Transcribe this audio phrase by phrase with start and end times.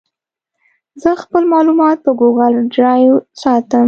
[1.01, 3.79] زه خپل معلومات په ګوګل ډرایو ساتم.